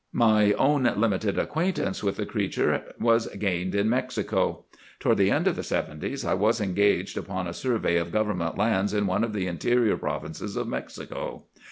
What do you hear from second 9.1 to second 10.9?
of the interior provinces of